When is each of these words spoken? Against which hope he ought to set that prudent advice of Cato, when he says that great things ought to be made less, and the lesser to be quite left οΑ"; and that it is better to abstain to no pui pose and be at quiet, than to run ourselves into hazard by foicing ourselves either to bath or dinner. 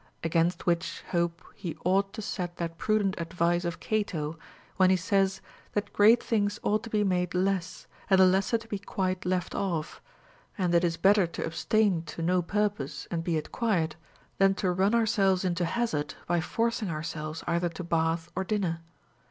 Against 0.23 0.65
which 0.65 1.03
hope 1.11 1.43
he 1.53 1.77
ought 1.85 2.11
to 2.13 2.23
set 2.23 2.55
that 2.57 2.79
prudent 2.79 3.13
advice 3.19 3.63
of 3.65 3.79
Cato, 3.79 4.35
when 4.77 4.89
he 4.89 4.95
says 4.95 5.41
that 5.73 5.93
great 5.93 6.23
things 6.23 6.59
ought 6.63 6.81
to 6.81 6.89
be 6.89 7.03
made 7.03 7.35
less, 7.35 7.85
and 8.09 8.19
the 8.19 8.25
lesser 8.25 8.57
to 8.57 8.67
be 8.67 8.79
quite 8.79 9.25
left 9.27 9.53
οΑ"; 9.53 9.99
and 10.57 10.73
that 10.73 10.83
it 10.83 10.87
is 10.87 10.97
better 10.97 11.27
to 11.27 11.45
abstain 11.45 12.01
to 12.05 12.23
no 12.23 12.41
pui 12.41 12.73
pose 12.73 13.07
and 13.11 13.23
be 13.23 13.37
at 13.37 13.51
quiet, 13.51 13.95
than 14.39 14.55
to 14.55 14.71
run 14.71 14.95
ourselves 14.95 15.45
into 15.45 15.65
hazard 15.65 16.15
by 16.25 16.39
foicing 16.39 16.89
ourselves 16.89 17.43
either 17.45 17.69
to 17.69 17.83
bath 17.83 18.27
or 18.35 18.43
dinner. 18.43 18.81